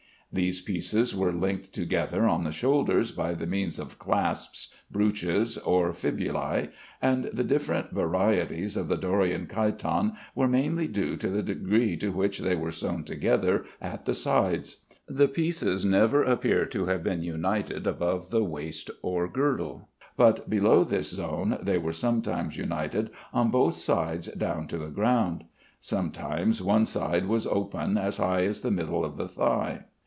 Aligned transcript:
These 0.33 0.61
pieces 0.61 1.13
were 1.13 1.33
linked 1.33 1.73
together 1.73 2.25
on 2.25 2.45
the 2.45 2.53
shoulders 2.53 3.11
by 3.11 3.33
the 3.33 3.45
means 3.45 3.77
of 3.77 3.99
clasps, 3.99 4.73
brooches, 4.89 5.57
or 5.57 5.91
fibulæ, 5.91 6.69
and 7.01 7.25
the 7.33 7.43
different 7.43 7.91
varieties 7.91 8.77
of 8.77 8.87
the 8.87 8.95
Dorian 8.95 9.45
chiton 9.45 10.13
were 10.33 10.47
mainly 10.47 10.87
due 10.87 11.17
to 11.17 11.27
the 11.27 11.43
degree 11.43 11.99
in 12.01 12.13
which 12.15 12.39
they 12.39 12.55
were 12.55 12.71
sewn 12.71 13.03
together 13.03 13.65
at 13.81 14.05
the 14.05 14.13
sides. 14.13 14.77
The 15.05 15.27
pieces 15.27 15.83
never 15.83 16.23
appear 16.23 16.65
to 16.67 16.85
have 16.85 17.03
been 17.03 17.23
united 17.23 17.85
above 17.85 18.29
the 18.29 18.41
waist 18.45 18.89
or 19.01 19.27
girdle, 19.27 19.89
but 20.15 20.49
below 20.49 20.85
this 20.85 21.09
zone 21.09 21.57
they 21.61 21.77
were 21.77 21.91
sometimes 21.91 22.55
united 22.55 23.09
on 23.33 23.51
both 23.51 23.73
sides 23.75 24.27
down 24.27 24.67
to 24.69 24.77
the 24.77 24.91
ground. 24.91 25.43
Sometimes 25.81 26.61
one 26.61 26.85
side 26.85 27.25
was 27.27 27.45
open 27.45 27.97
as 27.97 28.15
high 28.15 28.45
as 28.45 28.61
the 28.61 28.71
middle 28.71 29.03
of 29.03 29.17
the 29.17 29.27
thigh. 29.27 29.83